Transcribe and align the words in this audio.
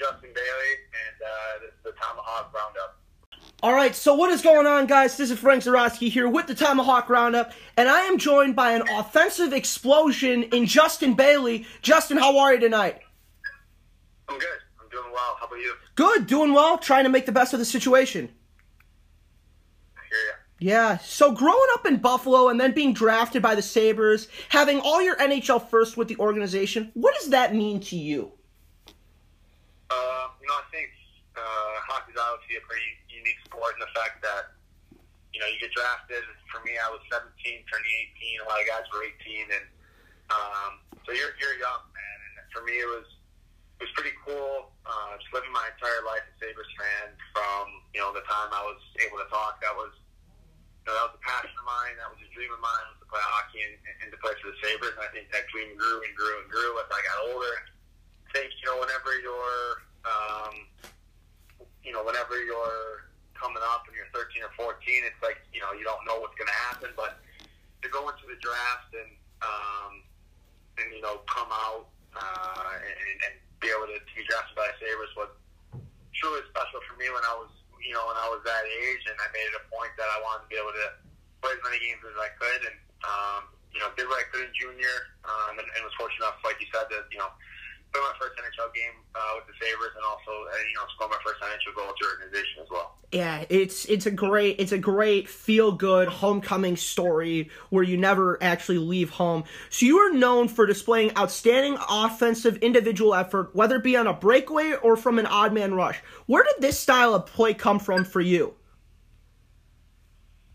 Justin 0.00 0.30
Bailey, 0.34 0.72
and 0.96 1.16
uh, 1.22 1.60
this 1.60 1.74
is 1.74 1.82
the 1.84 1.92
Tomahawk 1.92 2.54
Roundup. 2.54 2.98
All 3.62 3.74
right, 3.74 3.94
so 3.94 4.14
what 4.14 4.30
is 4.30 4.40
going 4.40 4.66
on, 4.66 4.86
guys? 4.86 5.18
This 5.18 5.30
is 5.30 5.38
Frank 5.38 5.62
Zarowski 5.62 6.10
here 6.10 6.26
with 6.26 6.46
the 6.46 6.54
Tomahawk 6.54 7.10
Roundup, 7.10 7.52
and 7.76 7.86
I 7.86 8.00
am 8.04 8.16
joined 8.16 8.56
by 8.56 8.72
an 8.72 8.88
offensive 8.88 9.52
explosion 9.52 10.44
in 10.44 10.64
Justin 10.64 11.12
Bailey. 11.12 11.66
Justin, 11.82 12.16
how 12.16 12.38
are 12.38 12.54
you 12.54 12.60
tonight? 12.60 13.00
I'm 14.26 14.38
good. 14.38 14.48
I'm 14.80 14.88
doing 14.88 15.12
well. 15.12 15.36
How 15.38 15.46
about 15.46 15.56
you? 15.56 15.74
Good, 15.96 16.26
doing 16.26 16.54
well, 16.54 16.78
trying 16.78 17.04
to 17.04 17.10
make 17.10 17.26
the 17.26 17.32
best 17.32 17.52
of 17.52 17.58
the 17.58 17.66
situation. 17.66 18.30
I 19.98 20.00
hear 20.08 20.18
ya. 20.28 20.34
Yeah, 20.60 20.98
so 20.98 21.32
growing 21.32 21.68
up 21.74 21.84
in 21.84 21.98
Buffalo 21.98 22.48
and 22.48 22.58
then 22.58 22.72
being 22.72 22.94
drafted 22.94 23.42
by 23.42 23.54
the 23.54 23.62
Sabres, 23.62 24.28
having 24.48 24.80
all 24.80 25.02
your 25.02 25.16
NHL 25.16 25.68
first 25.68 25.98
with 25.98 26.08
the 26.08 26.16
organization, 26.16 26.90
what 26.94 27.14
does 27.20 27.28
that 27.30 27.54
mean 27.54 27.80
to 27.80 27.96
you? 27.96 28.32
Uh, 29.90 30.30
you 30.38 30.46
know, 30.46 30.56
I 30.56 30.66
think 30.70 30.90
uh, 31.34 31.74
hockey's 31.86 32.16
obviously 32.16 32.62
a 32.62 32.64
pretty 32.64 32.90
unique 33.10 33.38
sport 33.46 33.74
in 33.74 33.82
the 33.82 33.92
fact 33.92 34.22
that, 34.22 34.54
you 35.34 35.38
know, 35.42 35.46
you 35.50 35.58
get 35.58 35.74
drafted. 35.74 36.22
For 36.50 36.62
me, 36.62 36.78
I 36.78 36.90
was 36.90 37.02
17, 37.10 37.26
turning 37.66 37.94
18. 38.18 38.42
A 38.42 38.46
lot 38.46 38.58
of 38.62 38.66
guys 38.66 38.86
were 38.90 39.02
18, 39.02 39.50
and 39.50 39.66
um, 40.30 40.72
so 41.06 41.10
you're 41.14 41.34
you're 41.42 41.58
young, 41.58 41.82
man. 41.90 42.18
And 42.38 42.46
for 42.54 42.62
me, 42.62 42.78
it 42.78 42.86
was 42.86 43.06
it 43.82 43.90
was 43.90 43.94
pretty 43.98 44.14
cool. 44.22 44.70
Uh, 44.86 45.18
just 45.18 45.30
living 45.34 45.50
my 45.50 45.66
entire 45.74 46.02
life 46.06 46.22
a 46.22 46.34
Sabres 46.38 46.70
fan 46.78 47.14
from 47.34 47.66
you 47.94 48.02
know 48.02 48.14
the 48.14 48.22
time 48.26 48.50
I 48.54 48.62
was 48.62 48.78
able 49.02 49.18
to 49.18 49.28
talk. 49.30 49.58
That 49.62 49.74
was 49.74 49.90
you 50.82 50.86
know, 50.90 50.94
that 50.98 51.04
was 51.10 51.16
a 51.18 51.22
passion 51.22 51.54
of 51.54 51.66
mine. 51.66 51.94
That 51.98 52.10
was 52.10 52.22
a 52.22 52.30
dream 52.30 52.50
of 52.54 52.62
mine 52.62 52.84
was 52.94 52.98
to 53.02 53.08
play 53.10 53.22
hockey 53.22 53.62
and, 53.66 53.74
and 54.06 54.08
to 54.14 54.18
play 54.22 54.34
for 54.38 54.54
the 54.54 54.58
Sabres. 54.62 54.94
And 54.98 55.02
I 55.02 55.10
think 55.10 55.30
that 55.34 55.50
dream 55.50 55.74
grew 55.74 56.02
and 56.02 56.12
grew 56.14 56.34
and 56.42 56.48
grew 56.48 56.78
as 56.78 56.88
I 56.90 57.00
got 57.02 57.18
older. 57.30 57.54
Think 58.32 58.50
you 58.58 58.66
know 58.66 58.78
whenever 58.78 59.10
you're 59.18 59.82
um, 60.06 60.54
you 61.82 61.92
know 61.92 62.02
whenever 62.04 62.38
you're 62.42 63.10
coming 63.34 63.62
up 63.72 63.88
and 63.88 63.96
you're 63.96 64.10
13 64.12 64.44
or 64.44 64.52
14, 64.56 64.76
it's 65.08 65.20
like 65.24 65.40
you 65.52 65.60
know 65.60 65.72
you 65.72 65.84
don't 65.84 66.04
know 66.04 66.20
what's 66.20 66.36
going 66.36 66.50
to 66.50 66.60
happen, 66.70 66.90
but 66.94 67.20
to 67.82 67.88
go 67.88 68.08
into 68.12 68.28
the 68.28 68.36
draft 68.44 68.92
and 68.92 69.10
um, 69.40 69.92
and 70.78 70.86
you 70.92 71.00
know 71.00 71.24
come 71.26 71.48
out 71.48 71.88
uh, 72.16 72.74
and, 72.76 73.16
and 73.24 73.34
be 73.60 73.68
able 73.72 73.88
to, 73.88 73.96
to 73.96 74.12
be 74.16 74.24
drafted 74.28 74.56
by 74.56 74.68
Sabres 74.80 75.12
was 75.16 75.32
truly 76.16 76.44
special 76.52 76.80
for 76.84 76.96
me 77.00 77.08
when 77.08 77.24
I 77.24 77.34
was 77.40 77.50
you 77.80 77.96
know 77.96 78.04
when 78.06 78.18
I 78.20 78.28
was 78.28 78.44
that 78.44 78.64
age, 78.68 79.04
and 79.08 79.16
I 79.16 79.26
made 79.32 79.48
it 79.48 79.56
a 79.56 79.64
point 79.72 79.92
that 79.96 80.08
I 80.08 80.20
wanted 80.20 80.46
to 80.46 80.50
be 80.52 80.60
able 80.60 80.76
to 80.76 80.86
play 81.40 81.56
as 81.56 81.62
many 81.64 81.80
games 81.80 82.04
as 82.04 82.16
I 82.20 82.28
could, 82.36 82.60
and 82.68 82.76
um, 83.08 83.40
you 83.72 83.80
know 83.80 83.88
did 83.96 84.04
what 84.06 84.20
I 84.20 84.26
could 84.28 84.44
in 84.44 84.52
junior, 84.52 85.16
um, 85.24 85.56
and, 85.56 85.64
and 85.64 85.80
was 85.80 85.96
fortunate 85.96 86.28
enough, 86.28 86.44
like 86.44 86.60
you 86.60 86.68
said, 86.68 86.92
to 86.92 87.08
you 87.08 87.16
know 87.16 87.32
play 88.00 88.08
my 88.12 88.18
first 88.18 88.38
NHL 88.40 88.74
game 88.74 88.96
uh, 89.14 89.20
with 89.36 89.46
the 89.46 89.52
Sabres, 89.60 89.92
and 89.94 90.04
also 90.04 90.30
uh, 90.30 90.56
you 90.68 90.74
know 90.74 90.82
score 90.94 91.08
my 91.08 91.18
first 91.24 91.40
NHL 91.40 91.76
goal 91.76 91.86
with 91.88 91.96
the 92.00 92.06
organization 92.06 92.62
as 92.62 92.70
well. 92.70 92.96
Yeah, 93.12 93.44
it's 93.48 93.84
it's 93.86 94.06
a 94.06 94.10
great 94.10 94.56
it's 94.58 94.72
a 94.72 94.78
great 94.78 95.28
feel 95.28 95.72
good 95.72 96.08
homecoming 96.08 96.76
story 96.76 97.50
where 97.70 97.84
you 97.84 97.96
never 97.96 98.42
actually 98.42 98.78
leave 98.78 99.10
home. 99.10 99.44
So 99.68 99.86
you 99.86 99.98
are 99.98 100.12
known 100.12 100.48
for 100.48 100.66
displaying 100.66 101.16
outstanding 101.16 101.76
offensive 101.88 102.56
individual 102.58 103.14
effort, 103.14 103.54
whether 103.54 103.76
it 103.76 103.84
be 103.84 103.96
on 103.96 104.06
a 104.06 104.14
breakaway 104.14 104.74
or 104.82 104.96
from 104.96 105.18
an 105.18 105.26
odd 105.26 105.52
man 105.52 105.74
rush. 105.74 105.98
Where 106.26 106.44
did 106.44 106.60
this 106.60 106.78
style 106.78 107.14
of 107.14 107.26
play 107.26 107.54
come 107.54 107.78
from 107.78 108.04
for 108.04 108.20
you? 108.20 108.54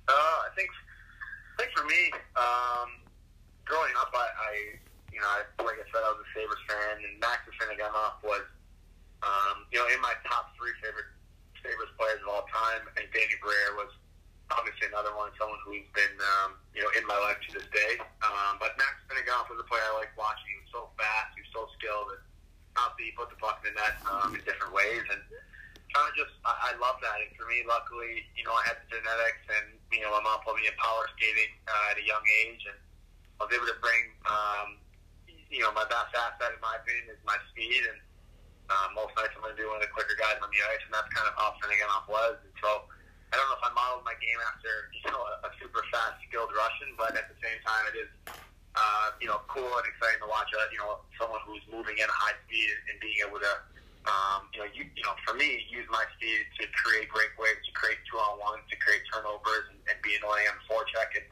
Uh, 0.07 0.11
I 0.11 0.49
think, 0.55 0.69
I 1.57 1.63
think 1.63 1.71
for 1.75 1.83
me, 1.85 2.11
um, 2.38 2.89
growing 3.66 3.91
up, 3.99 4.13
I, 4.13 4.19
I, 4.19 4.79
know, 5.25 5.33
I, 5.33 5.41
like 5.65 5.81
I 5.81 5.85
said, 5.89 6.05
I 6.05 6.13
was 6.13 6.21
a 6.21 6.29
Sabres 6.37 6.61
fan, 6.69 7.01
and 7.01 7.17
Max 7.17 7.41
Afinogenov 7.49 8.21
was, 8.21 8.45
um, 9.25 9.65
you 9.73 9.81
know, 9.81 9.89
in 9.89 9.97
my 10.05 10.13
top 10.29 10.53
three 10.53 10.77
favorite 10.85 11.09
Sabres 11.65 11.89
players 11.97 12.21
of 12.21 12.29
all 12.29 12.45
time. 12.53 12.85
Think 12.93 13.09
Danny 13.09 13.37
Briere 13.41 13.73
was 13.73 13.89
obviously 14.53 14.85
another 14.93 15.09
one, 15.17 15.33
someone 15.41 15.57
who's 15.65 15.89
been, 15.97 16.15
um, 16.37 16.61
you 16.77 16.85
know, 16.85 16.91
in 16.93 17.01
my 17.09 17.17
life 17.25 17.41
to 17.50 17.57
this 17.57 17.66
day. 17.73 17.97
Um, 18.22 18.61
but 18.61 18.77
Max 18.77 18.94
Afinogenov 19.09 19.50
was 19.50 19.57
a 19.57 19.67
player 19.67 19.81
I 19.97 20.05
liked 20.05 20.13
watching. 20.13 20.45
He 20.53 20.61
was 20.61 20.69
so 20.69 20.94
fast, 20.94 21.33
he 21.33 21.41
was 21.41 21.50
so 21.50 21.66
skilled, 21.81 22.13
and 22.13 22.21
obviously 22.77 23.09
he 23.09 23.13
put 23.17 23.33
the 23.33 23.39
puck 23.41 23.66
in 23.66 23.73
the 23.73 23.81
net 23.81 23.97
um, 24.05 24.38
in 24.38 24.41
different 24.45 24.77
ways, 24.77 25.01
and 25.09 25.21
kind 25.95 26.05
of 26.05 26.13
just 26.13 26.35
I, 26.45 26.75
I 26.75 26.77
love 26.77 27.01
that. 27.01 27.17
And 27.23 27.31
for 27.33 27.50
me, 27.50 27.66
luckily, 27.66 28.27
you 28.38 28.45
know, 28.45 28.53
I 28.53 28.63
had 28.69 28.77
the 28.85 29.00
genetics, 29.00 29.44
and 29.50 29.79
you 29.89 30.05
know, 30.05 30.13
my 30.13 30.21
mom 30.21 30.45
put 30.45 30.59
me 30.59 30.69
in 30.69 30.75
power 30.77 31.09
skating 31.17 31.55
uh, 31.66 31.91
at 31.91 31.97
a 31.97 32.05
young 32.05 32.21
age, 32.45 32.61
and 32.69 32.77
I 33.39 33.47
was 33.47 33.51
able 33.55 33.67
to 33.67 33.79
bring, 33.81 34.13
um, 34.29 34.77
you 35.50 35.61
know, 35.61 35.72
my 35.73 35.85
best 35.88 36.11
asset 36.13 36.53
in 36.53 36.61
my 36.61 36.75
opinion 36.79 37.13
is 37.13 37.22
my 37.25 37.38
speed, 37.51 37.81
and 37.85 38.00
uh, 38.69 38.88
most 38.97 39.13
nights 39.13 39.33
I'm 39.38 39.45
going 39.45 39.53
to 39.53 39.59
be 39.59 39.67
one 39.67 39.78
of 39.79 39.85
the 39.85 39.94
quicker 39.94 40.17
guys 40.17 40.41
on 40.41 40.50
the 40.50 40.61
ice, 40.72 40.83
and 40.85 40.94
that's 40.94 41.09
kind 41.13 41.29
of 41.29 41.33
how 41.38 41.53
Finnegan 41.61 41.89
was. 42.09 42.38
And 42.41 42.56
so 42.59 42.89
I 43.31 43.38
don't 43.38 43.47
know 43.50 43.57
if 43.57 43.66
I 43.66 43.72
modeled 43.73 44.06
my 44.07 44.17
game 44.17 44.39
after 44.50 44.89
you 44.91 45.11
know 45.13 45.22
a, 45.22 45.47
a 45.47 45.50
super 45.61 45.85
fast, 45.94 46.22
skilled 46.25 46.53
Russian, 46.53 46.97
but 46.97 47.13
at 47.13 47.29
the 47.29 47.38
same 47.41 47.59
time, 47.63 47.83
it 47.94 47.97
is. 48.07 48.11
Uh, 48.75 49.16
you 49.23 49.28
know, 49.31 49.39
cool 49.47 49.72
and 49.72 49.88
exciting 49.88 50.19
to 50.19 50.28
watch. 50.28 50.51
Uh, 50.51 50.67
you 50.67 50.75
know, 50.75 51.00
someone 51.16 51.39
who's 51.47 51.63
moving 51.72 51.95
at 52.03 52.12
a 52.12 52.17
high 52.27 52.35
speed 52.44 52.67
and 52.91 53.00
being 53.00 53.16
able 53.23 53.39
to 53.39 53.53
um, 54.06 54.45
you 54.53 54.62
know, 54.62 54.69
you, 54.69 54.85
you 54.94 55.01
know, 55.01 55.17
for 55.25 55.33
me, 55.33 55.66
use 55.66 55.85
my 55.89 56.06
speed 56.17 56.45
to 56.62 56.63
create 56.77 57.09
breakaways, 57.09 57.57
to 57.66 57.72
create 57.73 57.97
two 58.06 58.17
on 58.22 58.38
ones, 58.38 58.62
to 58.69 58.77
create 58.77 59.01
turnovers, 59.09 59.66
and, 59.73 59.81
and 59.89 59.97
be 60.06 60.13
annoying 60.22 60.45
on 60.45 60.57
forecheck. 60.69 61.09
And 61.17 61.25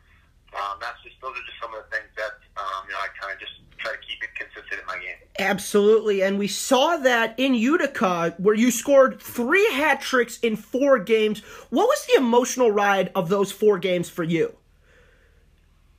um, 0.58 0.82
that's 0.82 0.98
just 1.06 1.18
those 1.22 1.38
are 1.38 1.46
just 1.46 1.60
some 1.62 1.74
of 1.74 1.86
the 1.86 1.90
things 1.94 2.10
that 2.18 2.34
um, 2.58 2.90
you 2.90 2.94
know 2.98 3.02
I 3.02 3.10
kind 3.14 3.34
of 3.34 3.38
just 3.38 3.62
try 3.78 3.94
to 3.94 4.02
keep 4.02 4.26
it 4.26 4.34
consistent 4.34 4.82
in 4.82 4.88
my 4.90 4.98
game. 4.98 5.22
Absolutely, 5.44 6.24
and 6.24 6.40
we 6.40 6.48
saw 6.48 6.96
that 6.96 7.36
in 7.38 7.54
Utica 7.54 8.34
where 8.38 8.56
you 8.56 8.72
scored 8.72 9.20
three 9.20 9.68
hat 9.74 10.00
tricks 10.00 10.40
in 10.40 10.56
four 10.56 11.00
games. 11.00 11.42
What 11.68 11.92
was 11.92 12.06
the 12.08 12.16
emotional 12.16 12.72
ride 12.72 13.12
of 13.14 13.28
those 13.28 13.52
four 13.52 13.78
games 13.78 14.10
for 14.10 14.24
you? 14.24 14.56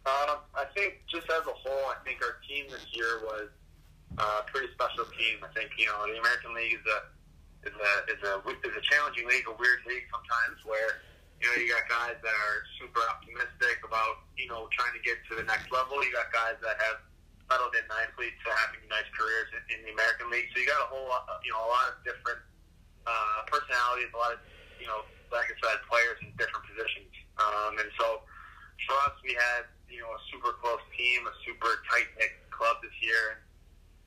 Um, 0.08 0.40
I 0.56 0.64
think 0.74 1.04
just 1.12 1.28
as 1.28 1.44
a 1.44 1.52
whole, 1.52 1.92
I 1.92 2.00
think 2.08 2.24
our 2.24 2.40
team 2.48 2.64
this 2.72 2.88
year 2.96 3.20
was 3.20 3.52
uh, 4.16 4.40
a 4.40 4.50
pretty 4.50 4.72
special 4.72 5.04
team. 5.12 5.44
I 5.44 5.52
think 5.52 5.76
you 5.76 5.92
know 5.92 6.08
the 6.08 6.16
American 6.24 6.56
League 6.56 6.80
is 6.80 6.86
a 6.88 6.98
is 7.68 7.76
a 7.76 7.92
is 8.16 8.20
a 8.24 8.34
is 8.64 8.74
a 8.80 8.84
challenging 8.88 9.28
league, 9.28 9.44
a 9.44 9.52
weird 9.60 9.84
league 9.84 10.08
sometimes 10.08 10.56
where 10.64 11.04
you 11.44 11.52
know 11.52 11.56
you 11.60 11.68
got 11.68 11.84
guys 11.92 12.16
that 12.16 12.32
are 12.32 12.64
super 12.80 13.04
optimistic 13.12 13.84
about 13.84 14.24
you 14.40 14.48
know 14.48 14.72
trying 14.72 14.96
to 14.96 15.04
get 15.04 15.20
to 15.28 15.36
the 15.36 15.44
next 15.44 15.68
level. 15.68 16.00
You 16.00 16.16
got 16.16 16.32
guys 16.32 16.56
that 16.64 16.80
have 16.80 17.04
settled 17.54 17.70
in 17.78 17.86
nicely 17.86 18.34
to 18.42 18.48
having 18.66 18.82
nice 18.90 19.06
careers 19.14 19.46
in, 19.54 19.62
in 19.70 19.78
the 19.86 19.92
American 19.94 20.26
League. 20.26 20.50
So 20.50 20.58
you 20.58 20.66
got 20.66 20.82
a 20.82 20.90
whole 20.90 21.06
lot, 21.06 21.22
you 21.46 21.54
know 21.54 21.62
a 21.62 21.70
lot 21.70 21.86
of 21.94 22.02
different 22.02 22.42
uh, 23.06 23.46
personalities, 23.46 24.10
a 24.10 24.18
lot 24.18 24.34
of 24.34 24.42
you 24.82 24.90
know 24.90 25.06
like 25.30 25.46
I 25.46 25.54
said, 25.62 25.78
players 25.86 26.18
in 26.26 26.34
different 26.34 26.66
positions. 26.66 27.14
Um, 27.38 27.78
and 27.78 27.90
so 27.94 28.26
for 28.90 28.98
us, 29.06 29.14
we 29.22 29.38
had 29.38 29.70
you 29.86 30.02
know 30.02 30.10
a 30.10 30.20
super 30.34 30.58
close 30.58 30.82
team, 30.98 31.30
a 31.30 31.34
super 31.46 31.78
tight 31.94 32.10
knit 32.18 32.34
club 32.50 32.82
this 32.82 32.94
year. 32.98 33.46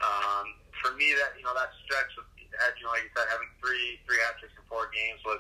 Um, 0.03 0.59
for 0.83 0.91
me, 0.99 1.15
that 1.15 1.39
you 1.39 1.47
know 1.47 1.55
that 1.55 1.71
stretch 1.87 2.11
of 2.19 2.27
you 2.35 2.83
know 2.83 2.91
like 2.91 3.07
you 3.07 3.11
said, 3.15 3.31
having 3.31 3.47
three 3.63 4.03
three 4.03 4.19
hat 4.27 4.43
tricks 4.43 4.59
in 4.59 4.63
four 4.67 4.91
games 4.91 5.23
was 5.23 5.39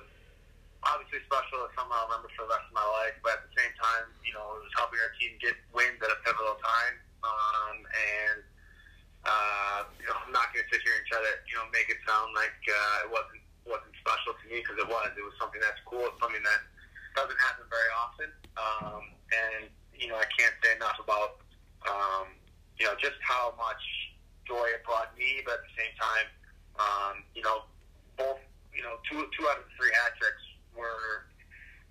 obviously 0.87 1.19
special. 1.27 1.67
It's 1.67 1.75
something 1.75 1.91
I'll 1.91 2.07
remember 2.07 2.31
for 2.39 2.47
the 2.47 2.55
rest 2.55 2.71
of 2.71 2.75
my 2.75 2.87
life. 3.03 3.19
But 3.19 3.43
at 3.43 3.51
the 3.51 3.53
same 3.59 3.73
time, 3.75 4.07
you 4.23 4.31
know, 4.31 4.55
it 4.55 4.63
was 4.63 4.71
helping 4.79 5.03
our 5.03 5.11
team 5.19 5.35
get 5.43 5.59
wins 5.75 5.99
at 5.99 6.07
a 6.07 6.19
pivotal 6.23 6.55
time. 6.63 6.95
Um, 7.23 7.77
and 7.87 8.41
uh, 9.27 9.79
you 9.99 10.07
know, 10.07 10.15
I'm 10.23 10.31
not 10.31 10.55
going 10.55 10.63
to 10.63 10.69
sit 10.71 10.79
here 10.85 10.95
and 10.95 11.05
try 11.09 11.19
to 11.19 11.33
you 11.49 11.55
know 11.59 11.67
make 11.75 11.91
it 11.91 11.99
sound 12.07 12.31
like 12.31 12.55
uh, 12.63 13.05
it 13.07 13.09
wasn't 13.11 13.43
wasn't 13.67 13.91
special 13.99 14.31
to 14.39 14.45
me 14.47 14.63
because 14.63 14.79
it 14.79 14.87
was. 14.87 15.11
It 15.19 15.25
was 15.25 15.35
something 15.35 15.59
that's 15.59 15.79
cool. 15.83 16.07
It's 16.07 16.19
something 16.23 16.41
that 16.41 16.61
doesn't 17.19 17.39
happen 17.43 17.67
very 17.67 17.91
often. 17.91 18.29
Um, 18.55 19.03
and 19.35 19.67
you 19.91 20.07
know, 20.07 20.15
I 20.15 20.27
can't 20.39 20.55
say 20.63 20.79
enough 20.79 20.95
about 21.03 21.43
um, 21.83 22.31
you 22.79 22.87
know 22.87 22.95
just 22.95 23.19
how 23.19 23.51
much 23.59 23.83
joy 24.47 24.71
it 24.71 24.87
brought 24.87 25.11
me, 25.19 25.43
but 25.43 25.59
at 25.59 25.63
the 25.67 25.75
same 25.75 25.93
time, 25.99 26.27
um, 26.79 27.13
you 27.35 27.43
know, 27.43 27.67
both 28.15 28.39
you 28.71 28.81
know 28.81 29.01
two 29.11 29.27
two 29.35 29.43
out 29.51 29.59
of 29.59 29.67
the 29.67 29.73
three 29.75 29.91
hat 29.91 30.15
tricks 30.15 30.45
were 30.71 31.27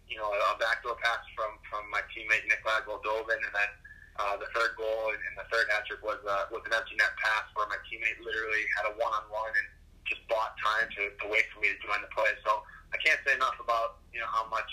you 0.09 0.17
know 0.17 0.33
a 0.33 0.57
backdoor 0.57 0.97
pass 1.05 1.21
from 1.37 1.61
from 1.69 1.85
my 1.93 2.01
teammate 2.17 2.49
Nick 2.49 2.65
Goldobin, 2.65 3.45
and 3.45 3.53
then. 3.53 3.71
Uh, 4.17 4.37
the 4.41 4.49
third 4.57 4.73
goal 4.81 5.13
and 5.13 5.35
the 5.37 5.45
third 5.53 5.69
hat 5.69 5.85
trick 5.85 6.01
was 6.01 6.17
uh, 6.25 6.49
was 6.49 6.65
an 6.65 6.73
empty 6.73 6.97
net 6.97 7.13
pass 7.21 7.45
where 7.53 7.69
my 7.69 7.77
teammate 7.85 8.17
literally 8.25 8.65
had 8.81 8.89
a 8.89 8.93
one 8.97 9.13
on 9.13 9.29
one 9.29 9.53
and 9.53 9.69
just 10.09 10.25
bought 10.31 10.57
time 10.57 10.89
to, 10.97 11.13
to 11.21 11.25
wait 11.29 11.45
for 11.53 11.61
me 11.61 11.69
to 11.69 11.79
join 11.85 12.01
the 12.01 12.09
play. 12.15 12.33
So 12.47 12.65
I 12.95 12.97
can't 13.03 13.21
say 13.27 13.37
enough 13.37 13.61
about 13.61 14.01
you 14.15 14.21
know 14.21 14.31
how 14.33 14.49
much 14.49 14.71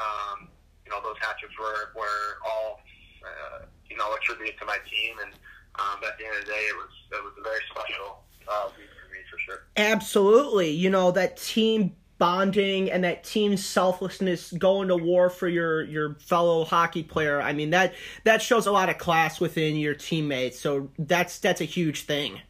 um, 0.00 0.48
you 0.86 0.90
know 0.90 1.04
those 1.04 1.20
hat 1.20 1.36
tricks 1.36 1.52
were 1.60 1.92
were 1.92 2.40
all 2.46 2.80
uh, 3.20 3.68
you 3.90 3.96
know 3.96 4.08
attributed 4.16 4.56
to 4.60 4.64
my 4.64 4.78
team, 4.88 5.20
and 5.20 5.36
um, 5.76 6.00
at 6.00 6.16
the 6.16 6.24
end 6.24 6.40
of 6.40 6.48
the 6.48 6.50
day, 6.52 6.64
it 6.72 6.76
was 6.76 6.92
it 7.12 7.22
was 7.22 7.34
a 7.36 7.44
very 7.44 7.60
special 7.68 8.24
uh, 8.48 8.72
week 8.78 8.88
for 8.96 9.12
me 9.12 9.20
for 9.28 9.38
sure. 9.44 9.60
Absolutely, 9.76 10.70
you 10.70 10.88
know 10.88 11.10
that 11.10 11.36
team 11.36 11.96
bonding 12.24 12.90
and 12.90 13.04
that 13.04 13.22
team 13.22 13.54
selflessness 13.54 14.50
going 14.56 14.88
to 14.88 14.96
war 14.96 15.28
for 15.28 15.46
your 15.46 15.84
your 15.84 16.14
fellow 16.14 16.64
hockey 16.64 17.02
player. 17.02 17.36
I 17.36 17.52
mean 17.52 17.68
that 17.76 17.92
that 18.24 18.40
shows 18.40 18.64
a 18.64 18.72
lot 18.72 18.88
of 18.88 18.96
class 18.96 19.44
within 19.44 19.76
your 19.76 19.92
teammates. 19.92 20.58
So 20.58 20.88
that's 20.98 21.38
that's 21.38 21.60
a 21.60 21.68
huge 21.68 22.08
thing. 22.08 22.40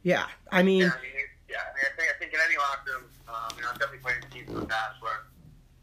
Yeah, 0.00 0.24
I 0.48 0.64
mean, 0.64 0.88
Yeah, 0.88 0.96
I 0.96 1.04
mean, 1.04 1.12
yeah. 1.44 1.60
I 1.60 1.76
mean, 1.76 1.84
I 1.84 1.92
think 1.92 2.08
I 2.08 2.16
think 2.16 2.32
in 2.32 2.40
any 2.40 2.56
locker 2.56 2.88
room, 2.88 3.04
um, 3.28 3.52
you 3.52 3.60
know, 3.60 3.68
I've 3.68 3.76
definitely 3.76 4.00
played 4.00 4.24
in 4.24 4.30
teams 4.32 4.48
in 4.48 4.56
the 4.56 4.72
past 4.72 4.96
where, 5.04 5.28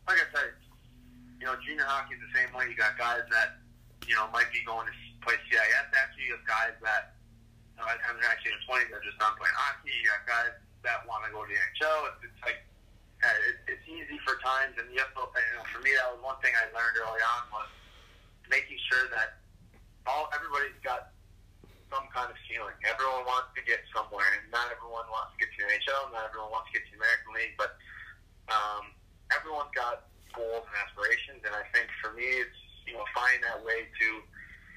like 0.09 0.17
I 0.17 0.25
said, 0.33 0.57
you 1.37 1.45
know, 1.45 1.53
junior 1.61 1.85
hockey 1.85 2.17
is 2.17 2.21
the 2.25 2.33
same 2.33 2.49
way. 2.49 2.65
You 2.65 2.73
got 2.81 2.97
guys 2.97 3.29
that, 3.29 3.61
you 4.09 4.17
know, 4.17 4.25
might 4.33 4.49
be 4.49 4.65
going 4.65 4.89
to 4.89 4.93
play 5.21 5.37
CIS 5.45 5.61
after. 5.93 6.17
You 6.17 6.33
have 6.33 6.49
guys 6.49 6.73
that, 6.81 7.13
you 7.77 7.85
know, 7.85 7.85
actually 7.93 8.17
in 8.17 8.57
their 8.57 8.65
twenties, 8.65 8.89
they're 8.89 9.05
just 9.05 9.21
not 9.21 9.37
playing 9.37 9.53
hockey. 9.53 9.93
You 9.93 10.09
got 10.09 10.25
guys 10.25 10.57
that 10.83 11.03
want 11.07 11.27
to 11.27 11.29
go 11.33 11.43
to 11.43 11.49
the 11.49 11.57
NHL. 11.57 11.97
It's, 12.13 12.31
it's 12.31 12.41
like, 12.45 12.59
uh, 13.19 13.49
it, 13.51 13.57
it's 13.75 13.85
easy 13.89 14.15
for 14.23 14.39
times, 14.39 14.79
and 14.79 14.87
you. 14.91 14.99
You 14.99 15.55
know, 15.59 15.67
for 15.71 15.83
me, 15.83 15.91
that 15.99 16.07
was 16.15 16.23
one 16.23 16.39
thing 16.39 16.55
I 16.55 16.71
learned 16.71 16.95
early 16.95 17.19
on 17.19 17.41
was 17.51 17.69
making 18.47 18.79
sure 18.87 19.11
that 19.11 19.43
all 20.07 20.31
everybody's 20.31 20.79
got 20.81 21.11
some 21.91 22.05
kind 22.13 22.29
of 22.29 22.37
ceiling. 22.47 22.77
Everyone 22.85 23.25
wants 23.25 23.51
to 23.57 23.61
get 23.65 23.83
somewhere, 23.91 24.25
and 24.39 24.47
not 24.53 24.69
everyone 24.71 25.05
wants 25.09 25.35
to 25.35 25.37
get 25.41 25.49
to 25.51 25.57
the 25.65 25.67
NHL, 25.67 26.13
not 26.13 26.29
everyone 26.29 26.53
wants 26.53 26.71
to 26.71 26.79
get 26.79 26.85
to 26.87 26.91
the 26.95 26.99
American 27.01 27.31
League, 27.35 27.55
but 27.59 27.75
um, 28.47 28.93
everyone's 29.33 29.73
got 29.73 30.07
goals 30.31 30.63
and 30.63 30.75
aspirations. 30.79 31.41
And 31.43 31.53
I 31.53 31.65
think 31.73 31.89
for 31.99 32.13
me, 32.13 32.25
it's 32.25 32.59
you 32.85 32.95
know 32.95 33.05
finding 33.11 33.43
that 33.43 33.59
way 33.65 33.89
to, 33.89 34.07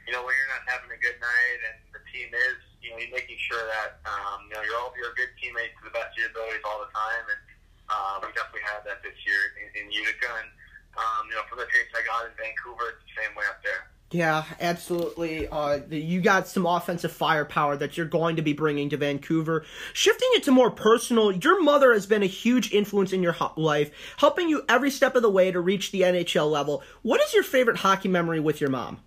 you 0.08 0.12
know, 0.12 0.24
when 0.24 0.34
you're 0.34 0.52
not 0.52 0.64
having 0.66 0.90
a 0.90 1.00
good 1.00 1.20
night 1.20 1.58
and 1.70 1.76
the 1.94 2.02
team 2.10 2.32
is, 2.32 2.60
you 2.82 2.90
know, 2.90 2.98
you're 2.98 3.14
making 3.14 3.38
sure 3.38 3.62
that 3.62 4.02
um, 4.04 4.50
you 4.50 4.54
know 4.58 4.62
you're 4.66 4.76
all 4.76 4.92
you're 4.98 5.14
a 5.14 5.18
good 5.18 5.30
teammate 5.38 5.72
to 5.78 5.82
the 5.86 5.94
best 5.94 6.12
of 6.12 6.18
your 6.18 6.30
abilities 6.34 6.62
all 6.66 6.82
the 6.82 6.90
time. 6.90 7.24
And 7.30 7.40
uh, 7.86 8.14
we 8.20 8.34
definitely 8.34 8.66
had 8.66 8.82
that 8.84 9.00
this 9.06 9.16
year 9.22 9.40
in, 9.62 9.68
in 9.78 9.86
Utica, 9.94 10.30
and 10.42 10.50
um, 10.98 11.30
you 11.30 11.38
know 11.38 11.46
from 11.46 11.62
the 11.62 11.68
tapes 11.70 11.94
I 11.94 12.02
got 12.02 12.26
in 12.26 12.34
Vancouver, 12.34 12.98
it's 12.98 13.06
the 13.06 13.14
same 13.22 13.32
way 13.38 13.46
up 13.46 13.62
there. 13.62 13.92
Yeah, 14.12 14.44
absolutely. 14.60 15.48
Uh, 15.48 15.80
you 15.88 16.20
got 16.20 16.46
some 16.46 16.66
offensive 16.66 17.12
firepower 17.12 17.78
that 17.78 17.96
you're 17.96 18.04
going 18.04 18.36
to 18.36 18.42
be 18.42 18.52
bringing 18.52 18.90
to 18.90 18.98
Vancouver. 18.98 19.64
Shifting 19.94 20.28
it 20.32 20.42
to 20.42 20.50
more 20.50 20.70
personal, 20.70 21.32
your 21.32 21.62
mother 21.62 21.94
has 21.94 22.04
been 22.04 22.22
a 22.22 22.26
huge 22.26 22.72
influence 22.72 23.14
in 23.14 23.22
your 23.22 23.32
ho- 23.32 23.54
life, 23.56 23.90
helping 24.18 24.50
you 24.50 24.64
every 24.68 24.90
step 24.90 25.16
of 25.16 25.22
the 25.22 25.30
way 25.30 25.50
to 25.50 25.60
reach 25.60 25.92
the 25.92 26.02
NHL 26.02 26.50
level. 26.50 26.82
What 27.00 27.22
is 27.22 27.32
your 27.32 27.42
favorite 27.42 27.78
hockey 27.78 28.08
memory 28.08 28.38
with 28.38 28.60
your 28.60 28.68
mom? 28.68 29.00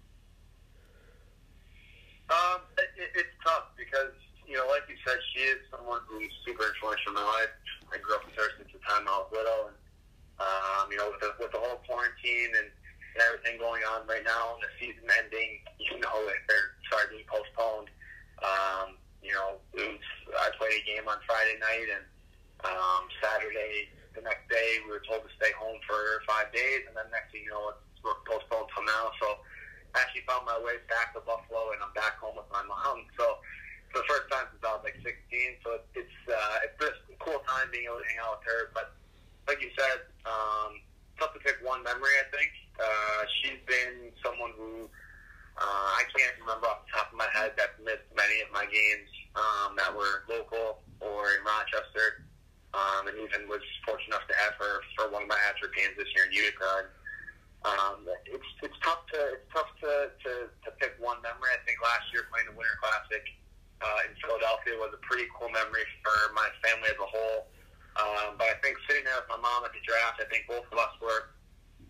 Um, 2.29 2.61
it, 2.79 2.89
it, 2.97 3.09
it's 3.13 3.35
tough 3.45 3.69
because 3.77 4.09
you 4.47 4.57
know, 4.57 4.65
like 4.67 4.89
you 4.89 4.95
said, 5.05 5.17
she 5.33 5.41
is 5.41 5.57
someone 5.69 6.01
who's 6.07 6.31
super 6.45 6.65
influential 6.65 7.04
in 7.04 7.04
my 7.15 7.23
life. 7.23 7.55
I 7.89 7.97
grew 8.03 8.19
up 8.19 8.27
with 8.27 8.35
her 8.35 8.51
since 8.59 8.67
the 8.75 8.83
time 8.83 9.07
I 9.07 9.23
was 9.23 9.31
little, 9.31 9.71
and 9.71 9.79
um, 10.43 10.91
you 10.91 10.99
know, 10.99 11.15
with 11.15 11.23
the, 11.23 11.31
with 11.39 11.51
the 11.55 11.61
whole 11.63 11.79
quarantine 11.87 12.51
and, 12.59 12.67
and 12.67 13.19
everything 13.23 13.55
going 13.55 13.87
on 13.87 14.03
right 14.03 14.27
now, 14.27 14.59
and 14.59 14.61
the 14.67 14.71
season 14.75 15.07
ending, 15.07 15.63
you 15.79 15.95
know, 16.03 16.11
or 16.11 16.59
sorry, 16.91 17.07
being 17.15 17.27
postponed. 17.31 17.87
Um, 18.43 18.99
you 19.23 19.31
know, 19.31 19.63
it 19.79 19.95
was, 19.95 20.05
I 20.35 20.51
played 20.59 20.75
a 20.75 20.83
game 20.83 21.07
on 21.07 21.23
Friday 21.23 21.55
night, 21.63 21.87
and 21.87 22.05
um, 22.67 23.07
Saturday, 23.23 23.87
the 24.11 24.21
next 24.27 24.51
day, 24.51 24.83
we 24.83 24.91
were 24.91 25.03
told 25.07 25.23
to 25.23 25.31
stay 25.39 25.55
home 25.55 25.79
for 25.87 26.19
five 26.27 26.51
days, 26.51 26.83
and 26.83 26.99
then 26.99 27.07
next 27.15 27.31
thing 27.31 27.47
you 27.47 27.55
know, 27.55 27.71
it's 27.71 27.79
postponed 28.27 28.67
till 28.75 28.83
now. 28.83 29.15
So 29.23 29.39
I 29.95 30.03
actually 30.03 30.27
found 30.27 30.43
my 30.43 30.59
way 30.59 30.83
back 30.91 31.15
to 31.15 31.23
Buffalo, 31.23 31.71
and 31.71 31.79
I'm 31.79 31.95
back 31.95 32.19
home 32.19 32.35
with 32.35 32.51
my 32.51 32.61
mom. 32.67 33.07
So 33.15 33.39
for 33.95 34.03
the 34.03 34.07
first 34.11 34.27
time 34.27 34.43
since 34.51 34.59
I 34.59 34.75
was 34.75 34.83
like 34.83 34.99
16. 34.99 35.15
So 35.63 35.79
it's 35.79 36.05
it's 36.05 36.19
uh, 36.27 36.67
it's 36.67 36.75
just 36.83 36.99
a 37.07 37.15
cool 37.23 37.39
time 37.47 37.71
being 37.71 37.87
able 37.87 38.03
to 38.03 38.07
hang 38.11 38.19
out 38.19 38.43
with 38.43 38.45
her. 38.51 38.61
But 38.75 38.91
like 39.47 39.63
you 39.63 39.71
said, 39.71 40.03
um, 40.27 40.83
tough 41.15 41.31
to 41.31 41.39
pick 41.39 41.63
one 41.63 41.79
memory. 41.87 42.11
I 42.19 42.27
think 42.35 42.51
uh, 42.75 43.21
she's 43.39 43.61
been 43.63 44.11
someone 44.19 44.51
who 44.59 44.91
uh, 45.55 45.89
I 45.95 46.03
can't 46.11 46.35
remember 46.43 46.67
off 46.67 46.83
the 46.83 46.91
top 46.91 47.07
of 47.07 47.17
my 47.17 47.31
head 47.31 47.55
that 47.55 47.79
missed 47.79 48.03
many 48.19 48.43
of 48.43 48.51
my 48.51 48.67
games 48.67 49.07
um, 49.39 49.79
that 49.79 49.95
were 49.95 50.27
local 50.27 50.83
or 50.99 51.31
in 51.39 51.41
Rochester. 51.47 52.27
Um, 52.75 53.07
and 53.07 53.15
even 53.23 53.47
was 53.47 53.63
fortunate 53.87 54.11
enough 54.11 54.27
to 54.27 54.35
have 54.35 54.59
her 54.59 54.83
for 54.99 55.07
one 55.07 55.23
of 55.23 55.29
my 55.31 55.39
Astro 55.47 55.71
games 55.71 55.95
this 55.95 56.11
year 56.11 56.27
in 56.27 56.35
Utica. 56.35 56.91
Um, 57.63 58.03
it's 58.27 58.51
it's 58.61 58.75
tough 58.83 59.07
to 59.15 59.39
it's 59.39 59.47
tough 59.55 59.71
to, 59.79 60.11
to, 60.11 60.31
to 60.51 60.69
pick 60.77 60.99
one 60.99 61.23
memory. 61.23 61.55
I 61.55 61.61
think 61.63 61.79
last 61.79 62.03
year 62.11 62.27
playing 62.27 62.51
the 62.51 62.55
Winter 62.57 62.75
Classic 62.83 63.23
uh, 63.79 64.07
in 64.09 64.13
Philadelphia 64.19 64.75
was 64.75 64.91
a 64.91 65.01
pretty 65.07 65.31
cool 65.33 65.47
memory 65.49 65.87
for 66.03 66.35
my 66.35 66.51
family 66.59 66.91
as 66.91 66.99
a 66.99 67.09
whole. 67.09 67.47
Um, 67.95 68.35
but 68.35 68.51
I 68.51 68.55
think 68.59 68.75
sitting 68.91 69.07
there 69.07 69.15
with 69.23 69.31
my 69.31 69.39
mom 69.39 69.63
at 69.63 69.71
the 69.71 69.79
draft, 69.87 70.19
I 70.19 70.27
think 70.27 70.51
both 70.51 70.67
of 70.67 70.75
us 70.75 70.91
were, 70.99 71.31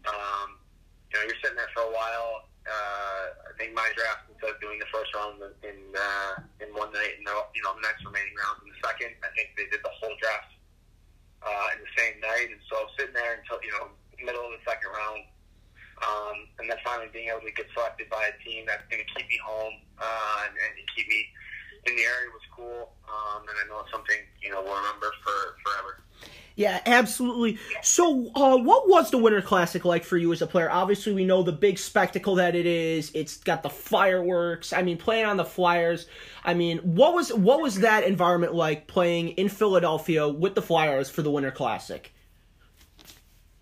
um, 0.06 0.62
you 1.10 1.18
know, 1.18 1.24
you're 1.26 1.40
sitting 1.42 1.58
there 1.58 1.72
for 1.74 1.90
a 1.90 1.94
while. 1.94 2.46
Uh, 2.66 3.50
I 3.50 3.52
think 3.58 3.78
my 3.78 3.90
draft 3.94 4.26
instead 4.30 4.54
of 4.54 4.62
doing 4.62 4.82
the 4.82 4.90
first 4.90 5.14
round 5.14 5.38
in 5.62 5.78
uh, 5.94 6.34
in 6.62 6.74
one 6.74 6.90
night 6.94 7.22
and 7.22 7.26
the 7.26 7.36
you 7.54 7.62
know 7.62 7.78
the 7.78 7.86
next 7.86 8.02
remaining 8.02 8.34
rounds 8.34 8.66
in 8.66 8.74
the 8.74 8.80
second, 8.82 9.14
I 9.22 9.30
think 9.38 9.54
they 9.54 9.70
did 9.70 9.86
the 9.86 9.94
whole 9.94 10.14
draft 10.18 10.50
uh, 11.46 11.68
in 11.78 11.86
the 11.86 11.92
same 11.94 12.18
night. 12.22 12.50
And 12.50 12.62
so 12.66 12.90
sitting 12.98 13.14
there 13.14 13.38
until 13.38 13.62
you 13.62 13.74
know 13.78 13.94
middle 14.18 14.50
of 14.50 14.58
the 14.58 14.64
second 14.66 14.90
round, 14.90 15.22
um, 16.02 16.38
and 16.66 16.72
then 16.74 16.82
finally 16.84 17.06
being 17.14 17.30
able 17.30 17.46
to 17.46 17.54
get 17.54 17.70
selected 17.78 18.10
by 18.10 18.26
a 18.26 18.34
team 18.42 18.66
that's 18.66 18.82
going 18.90 18.98
to 18.98 19.10
keep 19.14 19.30
me 19.30 19.38
home 19.46 19.78
uh, 20.02 20.50
and, 20.50 20.58
and 20.58 20.82
keep 20.98 21.08
me 21.08 21.30
in 21.86 21.96
the 21.96 22.02
area 22.02 22.34
was 22.34 22.42
cool. 22.50 22.90
Um, 23.06 23.46
and 23.46 23.54
I 23.54 23.70
know 23.70 23.86
it's 23.86 23.92
something 23.92 24.18
you 24.42 24.50
know 24.50 24.66
we'll 24.66 24.74
remember 24.74 25.14
for 25.22 25.62
forever. 25.62 26.02
Yeah, 26.56 26.80
absolutely. 26.86 27.60
So, 27.84 28.32
uh, 28.34 28.58
what 28.58 28.88
was 28.88 29.12
the 29.12 29.18
Winter 29.18 29.42
Classic 29.42 29.84
like 29.84 30.06
for 30.06 30.18
you 30.18 30.32
as 30.32 30.42
a 30.42 30.48
player? 30.48 30.72
Obviously, 30.72 31.14
we 31.14 31.26
know 31.26 31.44
the 31.44 31.52
big 31.52 31.78
spectacle 31.78 32.36
that 32.36 32.56
it 32.56 32.66
is. 32.66 33.12
It's 33.14 33.38
got 33.38 33.62
the 33.62 33.70
fireworks. 33.70 34.72
I 34.72 34.82
mean, 34.82 34.98
playing 34.98 35.26
on 35.26 35.36
the 35.38 35.46
Flyers. 35.46 36.08
I 36.46 36.54
mean, 36.54 36.80
what 36.80 37.14
was 37.14 37.32
what 37.34 37.62
was 37.62 37.82
that 37.82 38.06
environment 38.06 38.56
like 38.56 38.88
playing 38.88 39.30
in 39.30 39.50
Philadelphia 39.50 40.28
with 40.28 40.56
the 40.56 40.62
Flyers 40.62 41.10
for 41.10 41.22
the 41.22 41.30
Winter 41.30 41.52
Classic? 41.52 42.12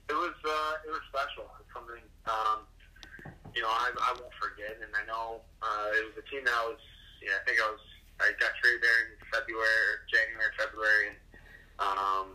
It 0.08 0.14
was 0.14 0.36
uh, 0.46 0.88
it 0.88 0.92
was 0.92 1.02
special. 1.10 1.50
It's 1.60 1.74
something 1.74 2.04
um, 2.28 2.60
you 3.56 3.62
know 3.62 3.70
I, 3.70 3.94
I 3.94 4.12
won't 4.18 4.34
forget. 4.38 4.78
And 4.82 4.92
I 4.94 5.04
know 5.06 5.42
uh, 5.62 5.88
it 5.98 6.04
was 6.10 6.18
a 6.18 6.26
team 6.30 6.46
that 6.46 6.62
was. 6.66 6.82
Yeah, 7.22 7.40
I 7.40 7.42
think 7.48 7.58
I 7.62 7.68
was. 7.72 7.84
I 8.22 8.30
got 8.38 8.54
traded 8.62 8.84
there 8.84 9.00
in 9.10 9.18
February, 9.34 9.90
January, 10.12 10.52
February, 10.60 11.06
and 11.12 11.18
um, 11.82 12.28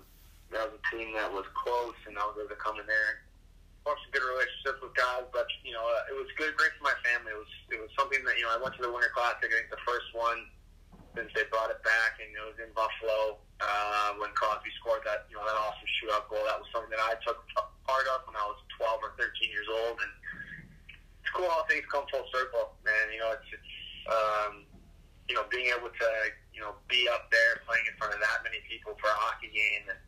that 0.51 0.67
was 0.67 0.75
a 0.75 0.85
team 0.91 1.15
that 1.15 1.31
was 1.31 1.47
close, 1.55 1.95
and 2.09 2.19
I 2.19 2.25
was 2.27 2.35
able 2.41 2.51
to 2.51 2.59
come 2.59 2.81
in 2.83 2.87
there. 2.89 3.23
Formed 3.87 4.01
some 4.03 4.11
good 4.11 4.27
relationships 4.27 4.83
with 4.83 4.95
guys, 4.99 5.29
but 5.31 5.47
you 5.63 5.71
know 5.71 5.85
uh, 5.85 6.11
it 6.11 6.17
was 6.19 6.27
good, 6.35 6.57
great 6.59 6.75
for 6.77 6.91
my 6.91 6.97
family. 7.07 7.31
It 7.31 7.41
was 7.41 7.53
it 7.71 7.79
was 7.79 7.93
something 7.95 8.21
that 8.27 8.35
you 8.39 8.49
know 8.49 8.53
I 8.55 8.59
went 8.59 8.75
to 8.79 8.83
the 8.83 8.91
Winter 8.91 9.13
Classic. 9.15 9.47
I 9.47 9.55
think 9.55 9.71
the 9.71 9.85
first 9.87 10.09
one 10.15 10.51
since 11.15 11.31
they 11.35 11.47
brought 11.51 11.71
it 11.71 11.83
back, 11.87 12.19
and 12.23 12.31
it 12.31 12.45
was 12.47 12.59
in 12.63 12.71
Buffalo 12.75 13.43
uh, 13.59 14.11
when 14.23 14.31
Crosby 14.35 14.71
scored 14.79 15.03
that 15.07 15.27
you 15.31 15.39
know 15.39 15.47
that 15.47 15.57
awesome 15.59 15.89
shootout 15.99 16.27
goal. 16.31 16.43
That 16.47 16.59
was 16.59 16.69
something 16.75 16.91
that 16.95 17.03
I 17.03 17.19
took 17.23 17.43
part 17.87 18.07
of 18.15 18.27
when 18.29 18.37
I 18.39 18.47
was 18.47 18.59
12 18.79 19.03
or 19.03 19.13
13 19.19 19.31
years 19.51 19.67
old, 19.67 19.99
and 19.99 20.13
cool 21.39 21.47
how 21.47 21.63
things 21.71 21.87
come 21.87 22.03
full 22.11 22.27
circle, 22.35 22.75
man. 22.83 23.15
You 23.15 23.23
know, 23.23 23.31
it's, 23.39 23.47
it's 23.55 23.73
um, 24.11 24.67
you 25.31 25.39
know 25.39 25.47
being 25.47 25.71
able 25.71 25.95
to 25.95 26.09
you 26.51 26.59
know 26.59 26.75
be 26.91 27.07
up 27.07 27.31
there 27.31 27.63
playing 27.63 27.87
in 27.87 27.95
front 27.95 28.11
of 28.11 28.19
that 28.19 28.43
many 28.43 28.59
people 28.67 28.99
for 28.99 29.07
a 29.07 29.19
hockey 29.23 29.55
game, 29.55 29.87
and 29.87 30.03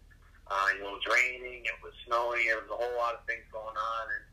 uh, 0.51 0.69
you 0.75 0.83
know 0.83 0.91
it 0.91 0.99
was 0.99 1.07
raining, 1.07 1.63
it 1.63 1.79
was 1.79 1.95
snowing, 2.11 2.43
it 2.51 2.59
was 2.59 2.67
a 2.67 2.79
whole 2.79 2.99
lot 2.99 3.15
of 3.15 3.23
things 3.31 3.47
going 3.55 3.79
on, 3.79 4.05
and 4.11 4.25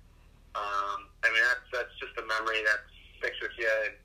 um, 0.58 1.00
I 1.22 1.30
mean 1.30 1.46
that's 1.46 1.70
that's 1.70 1.94
just 2.02 2.18
a 2.18 2.26
memory 2.26 2.66
that 2.66 2.82
sticks 3.22 3.38
with 3.46 3.54
you. 3.62 3.70
And, 3.86 3.96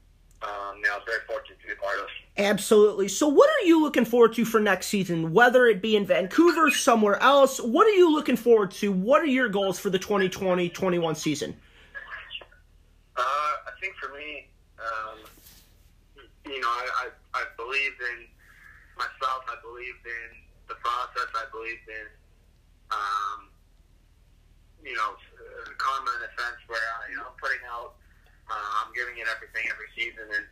um, 0.43 0.83
you 0.83 0.91
I 0.91 0.99
was 0.99 1.07
very 1.07 1.23
fortunate 1.27 1.61
to 1.61 1.67
be 1.67 1.73
a 1.73 1.77
part 1.77 1.99
of. 2.01 2.07
Absolutely. 2.37 3.07
So, 3.07 3.29
what 3.29 3.49
are 3.49 3.65
you 3.65 3.81
looking 3.81 4.05
forward 4.05 4.35
to 4.35 4.45
for 4.45 4.59
next 4.59 4.89
season? 4.89 5.33
Whether 5.33 5.67
it 5.67 5.81
be 5.81 5.95
in 5.95 6.05
Vancouver, 6.05 6.69
somewhere 6.69 7.23
else, 7.23 7.59
what 7.59 7.87
are 7.87 7.95
you 7.95 8.13
looking 8.13 8.37
forward 8.37 8.73
to? 8.73 8.91
What 8.91 9.23
are 9.23 9.27
your 9.27 9.49
goals 9.49 9.79
for 9.79 9.89
the 9.89 10.01
2020-21 10.01 11.17
season? 11.17 11.55
Uh, 13.17 13.23
I 13.23 13.71
think 13.81 13.95
for 13.97 14.13
me, 14.17 14.49
um, 14.83 15.19
you 16.47 16.61
know, 16.61 16.69
I, 16.69 17.07
I, 17.07 17.07
I 17.39 17.43
believed 17.55 18.01
in 18.03 18.27
myself. 18.99 19.47
I 19.47 19.57
believed 19.63 20.03
in 20.05 20.31
the 20.69 20.77
process. 20.83 21.31
I 21.35 21.47
believed 21.55 21.87
in, 21.87 22.07
um, 22.91 23.39
you 24.83 24.95
know, 24.99 25.15
karma 25.79 26.11
in 26.19 26.23
a 26.27 26.33
sense 26.35 26.59
where 26.67 26.83
I, 26.83 27.11
you 27.11 27.17
know, 27.17 27.31
I'm 27.31 27.39
putting 27.39 27.63
out, 27.71 27.95
uh, 28.51 28.71
I'm 28.83 28.91
giving 28.93 29.19
it 29.23 29.31
everything 29.31 29.71
every 29.71 29.89
season. 29.95 30.27
And 30.27 30.47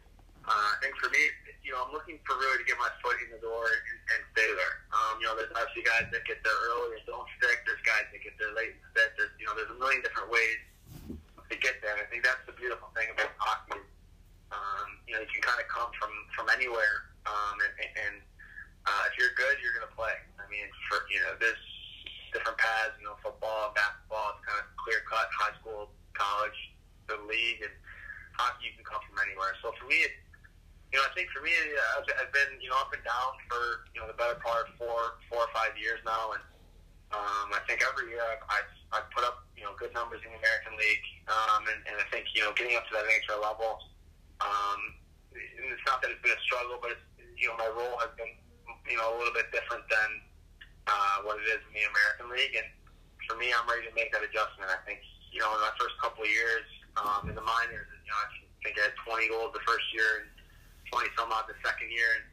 uh, 0.46 0.68
I 0.72 0.76
think 0.80 0.94
for 1.02 1.10
me, 1.10 1.20
you 1.66 1.75
know, 1.75 1.84
I'm 1.84 1.92
looking 1.92 2.22
for 2.25 2.38
really 2.38 2.62
to 2.62 2.66
get 2.66 2.78
my 2.78 2.90
foot 3.02 3.18
in 3.20 3.34
the 3.34 3.42
door 3.42 3.66
and, 3.66 3.99
and 4.16 4.20
stay 4.32 4.46
there. 4.46 4.76
Um, 4.94 5.20
you 5.20 5.26
know, 5.26 5.34
there's 5.34 5.52
obviously 5.52 5.84
guys 5.84 6.08
that 6.08 6.22
get 6.25 6.40
there 6.46 6.58
early 6.72 6.99
and 6.99 7.04
don't 7.04 7.28
stick. 7.38 7.66
There's 7.66 7.82
guys 7.82 8.06
that 8.10 8.20
get 8.22 8.34
there 8.38 8.54
late 8.54 8.78
and 8.78 8.84
stick. 8.94 9.10
There's, 9.18 9.34
you 9.37 9.46
know, 9.46 9.54
there's 9.58 9.70
a 9.70 9.78
million 9.78 10.00
different 10.00 10.30
ways 10.30 10.62
to 11.50 11.54
get 11.58 11.82
there. 11.82 11.99
I 11.99 12.06
think 12.08 12.22
that's 12.22 12.40
the 12.46 12.54
beautiful 12.54 12.88
thing 12.94 13.10
about 13.10 13.34
hockey. 13.38 13.82
Um, 14.50 14.99
you 15.06 15.14
know, 15.14 15.22
you 15.22 15.30
can 15.30 15.46
kind 15.46 15.62
of 15.62 15.70
come 15.70 15.94
from 15.94 16.10
from 16.34 16.50
anywhere, 16.61 17.09
um, 17.25 17.57
and, 17.64 17.73
and 17.97 18.14
uh, 18.85 19.09
if 19.09 19.17
you're 19.17 19.33
good, 19.33 19.57
you're 19.64 19.73
going 19.73 19.88
to 19.88 19.97
play. 19.97 20.12
I 20.37 20.45
mean, 20.52 20.69
for 20.93 21.00
you 21.09 21.25
know, 21.25 21.33
there's 21.40 21.64
different 22.37 22.61
paths. 22.61 23.00
You 23.00 23.09
know, 23.09 23.17
football, 23.25 23.73
basketball, 23.73 24.37
it's 24.37 24.45
kind 24.45 24.61
of 24.61 24.69
clear 24.76 25.00
cut. 25.09 25.33
High 25.33 25.57
school, 25.57 25.88
college, 26.12 26.61
the 27.09 27.17
league, 27.25 27.64
and 27.64 27.73
hockey, 28.37 28.69
you 28.69 28.76
can 28.76 28.85
come 28.85 29.00
from 29.09 29.17
anywhere. 29.25 29.57
So 29.64 29.73
for 29.81 29.88
me, 29.88 30.05
it, 30.05 30.12
you 30.93 31.00
know, 31.00 31.07
I 31.09 31.12
think 31.17 31.33
for 31.33 31.40
me, 31.40 31.52
as 31.97 32.05
I've 32.21 32.33
been 32.35 32.61
you 32.61 32.69
know 32.69 32.76
up 32.76 32.93
and 32.93 33.00
down 33.09 33.33
for 33.49 33.88
you 33.97 34.05
know 34.05 34.09
the 34.11 34.19
better 34.21 34.37
part 34.45 34.69
of 34.69 34.76
four 34.76 35.17
four 35.33 35.49
or 35.49 35.52
five 35.57 35.73
years 35.81 36.05
now, 36.05 36.37
and 36.37 36.45
um, 37.17 37.57
I 37.57 37.64
think 37.64 37.81
every 37.81 38.12
year 38.12 38.21
I've, 38.21 38.45
I've 38.52 38.73
I've 39.00 39.09
put 39.17 39.25
up 39.25 39.49
you 39.57 39.64
know 39.64 39.73
good 39.81 39.97
numbers 39.97 40.21
in 40.21 40.29
the 40.35 40.40
American 40.40 40.76
League, 40.76 41.07
um, 41.31 41.64
and, 41.73 41.81
and 41.88 41.97
I 41.97 42.07
think 42.12 42.29
you 42.37 42.45
know 42.45 42.52
getting 42.52 42.76
up 42.76 42.85
to 42.90 43.00
that 43.00 43.09
NHL 43.09 43.40
level. 43.40 43.81
Um, 44.40 45.00
it's 45.34 45.87
not 45.87 46.02
that 46.02 46.10
it's 46.10 46.22
been 46.22 46.34
a 46.34 46.44
struggle, 46.44 46.78
but 46.82 46.94
it's, 46.94 47.04
you 47.38 47.49
know 47.49 47.56
my 47.56 47.70
role 47.72 47.96
has 48.04 48.12
been 48.20 48.30
you 48.84 48.99
know 48.99 49.14
a 49.14 49.16
little 49.16 49.32
bit 49.32 49.49
different 49.54 49.87
than 49.88 50.10
uh, 50.90 51.25
what 51.25 51.40
it 51.40 51.46
is 51.49 51.62
in 51.70 51.72
the 51.72 51.84
American 51.87 52.26
League, 52.34 52.54
and 52.58 52.68
for 53.25 53.38
me, 53.38 53.54
I'm 53.54 53.64
ready 53.64 53.87
to 53.87 53.94
make 53.94 54.10
that 54.12 54.26
adjustment. 54.26 54.68
I 54.68 54.80
think 54.84 55.00
you 55.30 55.40
know 55.40 55.50
in 55.54 55.60
my 55.62 55.75
first 55.78 55.96
couple 56.02 56.26
of 56.26 56.30
years 56.30 56.66
um, 56.99 57.30
in 57.30 57.34
the 57.38 57.44
minors, 57.44 57.88
you 58.02 58.10
know 58.10 58.18
I 58.18 58.26
think 58.66 58.76
I 58.76 58.92
had 58.92 58.96
20 59.06 59.30
goals 59.32 59.56
the 59.56 59.64
first 59.64 59.87
year 59.94 60.26
and 60.26 60.28
20 60.92 61.06
some 61.16 61.30
odd 61.32 61.46
the 61.49 61.56
second 61.62 61.88
year, 61.88 62.10
and 62.20 62.26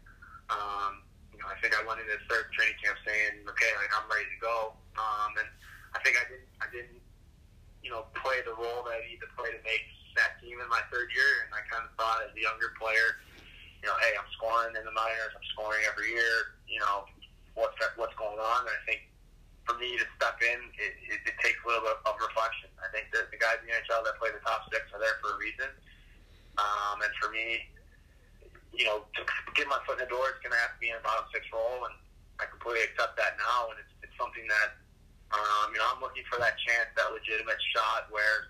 um, 0.52 0.92
you 1.32 1.40
know 1.40 1.48
I 1.48 1.56
think 1.62 1.78
I 1.78 1.86
went 1.86 2.02
into 2.02 2.18
the 2.18 2.26
third 2.28 2.50
training 2.58 2.78
camp 2.82 2.98
saying, 3.06 3.46
okay, 3.46 3.72
like 3.78 3.92
I'm 3.94 4.08
ready 4.10 4.28
to 4.28 4.40
go, 4.42 4.76
um, 4.98 5.32
and 5.40 5.50
I 5.96 6.02
think 6.02 6.18
I 6.18 6.26
didn't 6.28 6.52
I 6.60 6.68
didn't 6.74 7.00
you 7.86 7.94
know 7.94 8.10
play 8.20 8.44
the 8.44 8.58
role 8.58 8.84
that 8.84 9.00
I 9.00 9.02
need 9.08 9.22
to 9.24 9.30
play 9.38 9.54
to 9.54 9.62
make 9.64 9.86
that 10.18 10.42
team 10.42 10.58
in 10.58 10.68
my 10.68 10.82
third 10.90 11.14
year, 11.14 11.46
and 11.46 11.54
I 11.54 11.62
kind 11.70 11.86
of 11.86 11.94
thought 11.96 12.26
as 12.26 12.34
a 12.34 12.42
younger 12.42 12.74
player, 12.76 13.22
you 13.80 13.88
know, 13.88 13.96
hey, 14.02 14.18
I'm 14.18 14.28
scoring 14.34 14.74
in 14.74 14.84
the 14.84 14.92
minors, 14.92 15.32
I'm 15.38 15.46
scoring 15.54 15.86
every 15.86 16.12
year, 16.12 16.58
you 16.66 16.82
know, 16.82 17.06
what's 17.54 17.78
that, 17.80 17.94
what's 17.96 18.18
going 18.18 18.42
on? 18.42 18.66
And 18.66 18.74
I 18.74 18.82
think 18.90 19.06
for 19.64 19.78
me 19.78 19.96
to 19.96 20.06
step 20.18 20.42
in, 20.42 20.60
it, 20.82 20.94
it, 21.06 21.20
it 21.30 21.36
takes 21.40 21.62
a 21.62 21.66
little 21.70 21.86
bit 21.86 22.02
of 22.02 22.18
reflection. 22.18 22.74
I 22.82 22.90
think 22.90 23.14
that 23.14 23.30
the 23.30 23.38
guys 23.38 23.62
in 23.62 23.70
the 23.70 23.78
NHL 23.78 24.02
that 24.04 24.18
play 24.18 24.34
the 24.34 24.42
top 24.42 24.66
six 24.74 24.90
are 24.92 25.02
there 25.02 25.22
for 25.22 25.38
a 25.38 25.40
reason, 25.40 25.70
um, 26.58 27.06
and 27.06 27.14
for 27.22 27.30
me, 27.30 27.70
you 28.74 28.86
know, 28.86 29.06
to 29.14 29.22
get 29.54 29.70
my 29.70 29.78
foot 29.86 30.02
in 30.02 30.06
the 30.06 30.12
door, 30.12 30.34
it's 30.34 30.42
going 30.42 30.54
to 30.54 30.62
have 30.62 30.74
to 30.74 30.82
be 30.82 30.90
in 30.90 30.98
a 30.98 31.04
bottom 31.06 31.26
six 31.30 31.46
role, 31.54 31.86
and 31.86 31.94
I 32.42 32.50
completely 32.50 32.86
accept 32.90 33.18
that 33.18 33.38
now, 33.38 33.74
and 33.74 33.78
it's, 33.78 33.94
it's 34.02 34.18
something 34.18 34.44
that. 34.50 34.82
Um, 35.28 35.76
you 35.76 35.84
know, 35.84 35.92
I'm 35.92 36.00
looking 36.00 36.24
for 36.32 36.40
that 36.40 36.56
chance, 36.56 36.88
that 36.96 37.12
legitimate 37.12 37.60
shot 37.76 38.08
where 38.16 38.48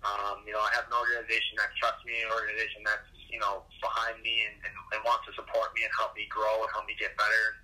um, 0.00 0.40
you 0.48 0.52
know, 0.56 0.62
I 0.64 0.72
have 0.72 0.88
an 0.88 0.96
organization 0.96 1.60
that 1.60 1.76
trusts 1.76 2.00
me, 2.08 2.16
an 2.24 2.32
organization 2.60 2.84
that's, 2.84 3.08
you 3.32 3.40
know, 3.40 3.64
behind 3.80 4.20
me 4.20 4.44
and, 4.44 4.56
and, 4.68 4.74
and 4.92 5.00
wants 5.08 5.24
to 5.24 5.32
support 5.32 5.72
me 5.72 5.88
and 5.88 5.92
help 5.96 6.12
me 6.12 6.28
grow 6.28 6.60
and 6.60 6.70
help 6.76 6.84
me 6.84 6.92
get 7.00 7.16
better 7.16 7.56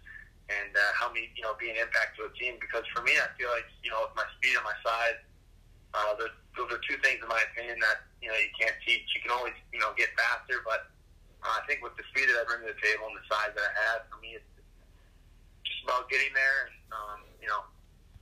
and 0.49 0.73
uh, 0.73 0.81
help 0.97 1.13
me, 1.13 1.29
you 1.37 1.45
know, 1.45 1.53
be 1.61 1.69
an 1.69 1.77
impact 1.77 2.17
to 2.17 2.25
a 2.25 2.33
team. 2.39 2.57
Because 2.57 2.87
for 2.95 3.05
me, 3.05 3.13
I 3.21 3.29
feel 3.37 3.53
like, 3.53 3.69
you 3.85 3.93
know, 3.93 4.09
with 4.09 4.17
my 4.17 4.25
speed 4.39 4.57
and 4.57 4.65
my 4.65 4.79
size, 4.81 5.21
uh, 5.93 6.17
those, 6.17 6.33
those 6.57 6.71
are 6.73 6.81
two 6.87 6.97
things, 7.05 7.21
in 7.21 7.29
my 7.29 7.43
opinion, 7.53 7.77
that, 7.83 8.09
you 8.23 8.31
know, 8.31 8.39
you 8.39 8.49
can't 8.57 8.77
teach. 8.87 9.05
You 9.13 9.21
can 9.27 9.35
always, 9.35 9.57
you 9.75 9.83
know, 9.83 9.93
get 9.99 10.15
faster, 10.17 10.63
but 10.65 10.89
uh, 11.45 11.61
I 11.61 11.63
think 11.69 11.83
with 11.83 11.99
the 11.99 12.07
speed 12.15 12.31
that 12.31 12.41
I 12.41 12.45
bring 12.47 12.65
to 12.65 12.73
the 12.73 12.81
table 12.81 13.11
and 13.11 13.19
the 13.19 13.27
size 13.27 13.53
that 13.53 13.65
I 13.67 13.73
have, 13.91 14.09
for 14.09 14.23
me, 14.23 14.39
it's 14.39 14.47
just 15.67 15.83
about 15.83 16.09
getting 16.09 16.31
there 16.33 16.71
and, 16.71 16.75
um, 16.95 17.21
you 17.43 17.51
know, 17.51 17.67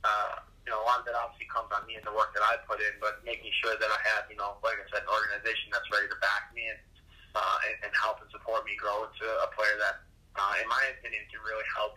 uh, 0.01 0.41
you 0.65 0.73
know, 0.73 0.81
a 0.81 0.85
lot 0.89 0.97
of 0.97 1.05
it 1.05 1.13
obviously 1.13 1.45
comes 1.45 1.69
on 1.69 1.85
me 1.85 1.93
and 1.93 2.01
the 2.01 2.13
work 2.13 2.33
that 2.33 2.41
I 2.41 2.57
put 2.65 2.81
in, 2.81 2.97
but 2.97 3.21
making 3.21 3.53
sure 3.61 3.77
that 3.77 3.85
I 3.85 4.01
have, 4.17 4.25
you 4.33 4.37
know, 4.37 4.57
like 4.65 4.81
I 4.81 4.85
said, 4.89 5.05
an 5.05 5.13
organization 5.13 5.69
that's 5.69 5.85
ready 5.93 6.09
to 6.09 6.17
uh, 7.35 7.57
and, 7.67 7.75
and 7.85 7.91
help 7.93 8.21
and 8.21 8.29
support 8.31 8.65
me 8.65 8.71
grow 8.79 9.03
into 9.03 9.25
a 9.43 9.47
player 9.55 9.75
that, 9.79 10.01
uh, 10.39 10.61
in 10.61 10.67
my 10.67 10.81
opinion, 10.97 11.21
can 11.31 11.41
really 11.43 11.65
help. 11.75 11.95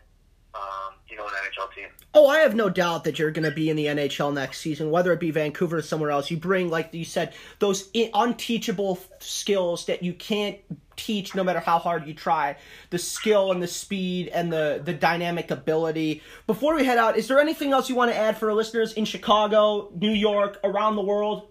Um, 0.55 0.95
you 1.09 1.17
know, 1.17 1.27
an 1.27 1.33
NHL 1.35 1.73
team. 1.75 1.89
Oh, 2.15 2.27
I 2.27 2.39
have 2.39 2.55
no 2.55 2.71
doubt 2.71 3.05
that 3.05 3.19
you're 3.19 3.31
going 3.31 3.45
to 3.45 3.55
be 3.55 3.69
in 3.69 3.77
the 3.77 3.85
NHL 3.85 4.33
next 4.33 4.61
season, 4.61 4.91
whether 4.91 5.13
it 5.13 5.21
be 5.21 5.31
Vancouver 5.31 5.77
or 5.77 5.83
somewhere 5.83 6.11
else. 6.11 6.31
You 6.31 6.39
bring, 6.39 6.71
like 6.71 6.93
you 6.95 7.05
said, 7.05 7.35
those 7.59 7.91
unteachable 7.95 8.99
skills 9.21 9.85
that 9.87 10.03
you 10.03 10.15
can't 10.15 10.59
teach 10.99 11.35
no 11.35 11.45
matter 11.45 11.61
how 11.61 11.79
hard 11.79 12.07
you 12.07 12.13
try 12.13 12.57
the 12.91 12.99
skill 12.99 13.53
and 13.53 13.63
the 13.63 13.69
speed 13.69 14.29
and 14.29 14.53
the 14.53 14.83
the 14.85 14.93
dynamic 14.93 15.51
ability 15.51 16.23
before 16.47 16.75
we 16.75 16.85
head 16.85 16.99
out 16.99 17.17
is 17.17 17.29
there 17.29 17.39
anything 17.39 17.73
else 17.73 17.89
you 17.89 17.95
want 17.95 18.11
to 18.11 18.17
add 18.17 18.37
for 18.37 18.51
our 18.51 18.55
listeners 18.57 18.93
in 18.95 19.05
chicago 19.05 19.91
new 19.95 20.11
york 20.11 20.59
around 20.65 20.97
the 20.97 21.03
world 21.03 21.49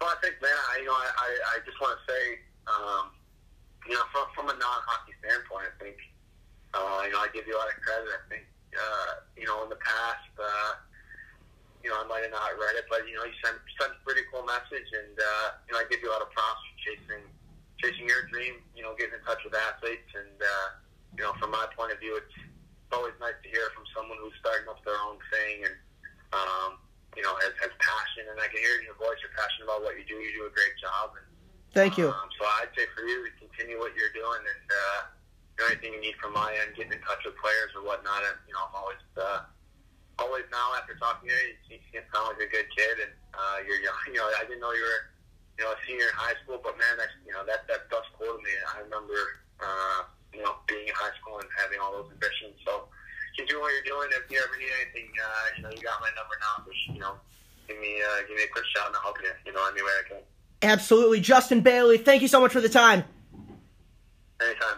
well 0.00 0.10
i 0.10 0.18
think 0.24 0.40
man 0.42 0.56
i 0.72 0.80
you 0.80 0.88
know 0.88 0.96
i 0.96 1.08
i, 1.12 1.28
I 1.54 1.54
just 1.68 1.78
want 1.80 1.94
to 1.94 2.02
say 2.08 2.24
um, 2.66 3.12
you 3.86 3.94
know 3.94 4.04
from, 4.10 4.26
from 4.34 4.46
a 4.48 4.56
non-hockey 4.56 5.14
standpoint 5.20 5.68
i 5.68 5.74
think 5.78 5.96
uh, 6.74 7.04
you 7.06 7.12
know 7.12 7.20
i 7.20 7.28
give 7.32 7.46
you 7.46 7.54
a 7.54 7.60
lot 7.60 7.68
of 7.68 7.76
credit. 7.84 8.08
I 8.08 8.22
think 8.32 8.44
uh, 8.74 9.26
you 9.36 9.46
know 9.46 9.62
in 9.64 9.70
the 9.70 9.80
past 9.80 10.32
uh, 10.40 10.80
you 11.80 11.88
know, 11.88 11.96
I 11.96 12.04
might 12.08 12.24
have 12.28 12.34
not 12.34 12.52
read 12.60 12.76
it, 12.76 12.84
but 12.92 13.08
you 13.08 13.16
know, 13.16 13.24
you 13.24 13.36
sent 13.40 13.56
sent 13.80 13.96
a 13.96 14.00
pretty 14.04 14.20
cool 14.28 14.44
message, 14.44 14.88
and 14.92 15.16
uh, 15.16 15.46
you 15.64 15.72
know, 15.72 15.80
I 15.80 15.88
give 15.88 16.04
you 16.04 16.12
a 16.12 16.14
lot 16.14 16.20
of 16.20 16.28
props 16.32 16.60
for 16.60 16.76
chasing 16.84 17.24
chasing 17.80 18.04
your 18.04 18.28
dream. 18.28 18.60
You 18.76 18.84
know, 18.84 18.92
getting 19.00 19.16
in 19.16 19.24
touch 19.24 19.40
with 19.40 19.56
athletes, 19.56 20.08
and 20.12 20.36
uh, 20.36 20.68
you 21.16 21.24
know, 21.24 21.32
from 21.40 21.56
my 21.56 21.64
point 21.72 21.96
of 21.96 21.98
view, 22.00 22.20
it's 22.20 22.36
always 22.92 23.16
nice 23.16 23.36
to 23.40 23.48
hear 23.48 23.72
from 23.72 23.88
someone 23.96 24.20
who's 24.20 24.36
starting 24.36 24.68
up 24.68 24.84
their 24.84 24.96
own 25.08 25.16
thing, 25.32 25.64
and 25.64 25.76
um, 26.36 26.70
you 27.16 27.24
know, 27.24 27.32
has 27.40 27.56
has 27.64 27.72
passion, 27.80 28.28
and 28.28 28.36
I 28.36 28.46
can 28.52 28.60
hear 28.60 28.76
in 28.76 28.84
your 28.84 28.98
voice 29.00 29.16
you're 29.24 29.32
passionate 29.32 29.72
about 29.72 29.80
what 29.80 29.96
you 29.96 30.04
do. 30.04 30.20
You 30.20 30.36
do 30.36 30.44
a 30.44 30.52
great 30.52 30.76
job, 30.76 31.16
and 31.16 31.26
thank 31.80 31.96
you. 31.96 32.12
Um, 32.12 32.28
so 32.36 32.44
I'd 32.60 32.68
say 32.76 32.84
for 32.92 33.02
you 33.08 33.24
to 33.24 33.32
continue 33.40 33.80
what 33.80 33.96
you're 33.96 34.12
doing, 34.12 34.44
and 34.44 34.66
uh, 34.68 35.64
anything 35.72 35.96
you 35.96 36.02
need 36.04 36.16
from 36.20 36.36
my 36.36 36.52
end, 36.52 36.76
getting 36.76 36.92
in 36.92 37.00
touch 37.00 37.24
with 37.24 37.36
players 37.40 37.72
or 37.72 37.80
whatnot, 37.82 38.20
and 38.20 38.36
you 38.44 38.52
know, 38.52 38.68
I'm 38.68 38.76
always. 38.76 39.04
Uh, 39.16 39.48
always 40.20 40.44
now 40.52 40.76
after 40.76 40.92
talking 41.00 41.32
to 41.32 41.34
you, 41.72 41.80
you, 41.80 42.00
sound 42.12 42.36
like 42.36 42.44
a 42.44 42.50
good 42.52 42.68
kid, 42.76 43.08
and 43.08 43.12
uh, 43.32 43.64
you're 43.64 43.80
young. 43.80 43.96
You 44.12 44.20
know, 44.20 44.28
I 44.36 44.44
didn't 44.44 44.60
know 44.60 44.76
you 44.76 44.84
were, 44.84 45.02
you 45.56 45.64
know, 45.64 45.72
a 45.72 45.78
senior 45.88 46.12
in 46.12 46.16
high 46.16 46.36
school, 46.44 46.60
but 46.60 46.76
man, 46.76 47.00
that's 47.00 47.16
you 47.24 47.32
know 47.32 47.40
that 47.48 47.64
that 47.72 47.88
stuff's 47.88 48.12
cool 48.20 48.36
to 48.36 48.40
me. 48.44 48.52
I 48.68 48.84
remember, 48.84 49.40
uh, 49.64 50.04
you 50.36 50.44
know, 50.44 50.60
being 50.68 50.84
in 50.84 50.94
high 50.94 51.16
school 51.16 51.40
and 51.40 51.48
having 51.56 51.80
all 51.80 51.96
those 51.96 52.12
ambitions. 52.12 52.60
So 52.68 52.92
keep 53.32 53.48
doing 53.48 53.64
what 53.64 53.72
you're 53.72 53.88
doing. 53.88 54.12
If 54.12 54.28
you 54.28 54.36
ever 54.44 54.56
need 54.60 54.72
anything, 54.84 55.08
uh, 55.16 55.46
you 55.56 55.60
know, 55.64 55.72
you 55.72 55.80
got 55.80 56.04
my 56.04 56.12
number 56.12 56.36
now. 56.36 56.68
Just 56.68 56.84
you 56.92 57.00
know, 57.00 57.16
give 57.64 57.80
me 57.80 58.04
uh, 58.04 58.28
give 58.28 58.36
me 58.36 58.44
a 58.44 58.52
quick 58.52 58.68
shout 58.76 58.92
and 58.92 58.96
I'll 59.00 59.08
help 59.08 59.18
you. 59.24 59.32
You 59.48 59.56
know, 59.56 59.64
any 59.72 59.80
way 59.80 59.96
I 59.96 60.04
can. 60.04 60.22
Absolutely. 60.62 61.20
Justin 61.20 61.60
Bailey, 61.60 61.98
thank 61.98 62.22
you 62.22 62.28
so 62.28 62.40
much 62.40 62.52
for 62.52 62.60
the 62.60 62.68
time. 62.68 63.04
Anytime. 64.42 64.76